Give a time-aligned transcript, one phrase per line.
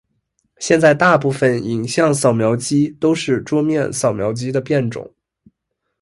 [0.57, 5.13] 现在大部份影像扫描机都是桌面扫描机的变种。